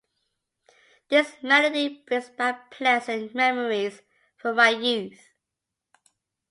This 1.09 1.31
melody 1.43 2.01
brings 2.07 2.27
back 2.29 2.71
pleasant 2.71 3.35
memories 3.35 4.01
from 4.35 4.55
my 4.55 4.69
youth. 4.69 5.29